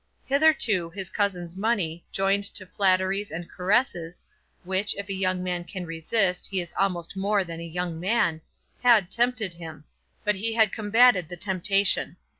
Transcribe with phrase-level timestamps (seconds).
[0.25, 4.23] Hitherto his cousin's money, joined to flatteries and caresses,
[4.63, 8.41] which, if a young man can resist, he is almost more than a young man,
[8.81, 9.83] had tempted him;
[10.23, 12.17] but he had combated the temptation.